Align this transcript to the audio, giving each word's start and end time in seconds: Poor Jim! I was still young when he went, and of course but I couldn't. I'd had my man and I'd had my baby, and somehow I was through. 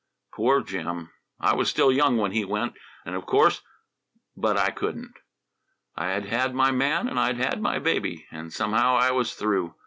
Poor 0.33 0.63
Jim! 0.63 1.11
I 1.39 1.53
was 1.53 1.69
still 1.69 1.91
young 1.91 2.17
when 2.17 2.31
he 2.31 2.43
went, 2.43 2.73
and 3.05 3.13
of 3.13 3.27
course 3.27 3.61
but 4.35 4.57
I 4.57 4.71
couldn't. 4.71 5.13
I'd 5.95 6.25
had 6.25 6.55
my 6.55 6.71
man 6.71 7.07
and 7.07 7.19
I'd 7.19 7.37
had 7.37 7.61
my 7.61 7.77
baby, 7.77 8.25
and 8.31 8.51
somehow 8.51 8.95
I 8.97 9.11
was 9.11 9.35
through. 9.35 9.75